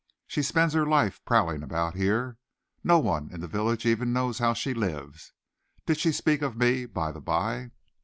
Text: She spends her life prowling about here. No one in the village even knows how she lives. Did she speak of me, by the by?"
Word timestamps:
She 0.25 0.41
spends 0.41 0.73
her 0.73 0.87
life 0.87 1.23
prowling 1.25 1.61
about 1.61 1.93
here. 1.95 2.39
No 2.83 2.97
one 2.97 3.31
in 3.31 3.39
the 3.39 3.47
village 3.47 3.85
even 3.85 4.11
knows 4.11 4.39
how 4.39 4.53
she 4.55 4.73
lives. 4.73 5.31
Did 5.85 5.99
she 5.99 6.11
speak 6.11 6.41
of 6.41 6.57
me, 6.57 6.87
by 6.87 7.11
the 7.11 7.21
by?" 7.21 7.69